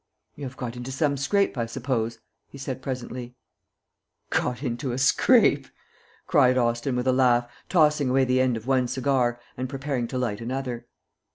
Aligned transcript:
"You 0.33 0.45
have 0.45 0.57
got 0.57 0.75
into 0.75 0.91
some 0.91 1.15
scrape, 1.15 1.55
I 1.59 1.67
suppose," 1.67 2.17
he 2.49 2.57
said 2.57 2.81
presently. 2.81 3.35
"Got 4.31 4.63
into 4.63 4.91
a 4.93 4.97
scrape!" 4.97 5.67
cried 6.25 6.57
Austin 6.57 6.95
with 6.95 7.05
a 7.05 7.13
laugh, 7.13 7.47
tossing 7.69 8.09
away 8.09 8.25
the 8.25 8.41
end 8.41 8.57
of 8.57 8.65
one 8.65 8.87
cigar 8.87 9.39
and 9.57 9.69
preparing 9.69 10.07
to 10.07 10.17
light 10.17 10.41
another. 10.41 10.87